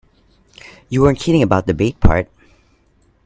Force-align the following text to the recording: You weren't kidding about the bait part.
You 0.89 1.03
weren't 1.03 1.19
kidding 1.19 1.43
about 1.43 1.67
the 1.67 1.75
bait 1.75 1.99
part. 1.99 2.27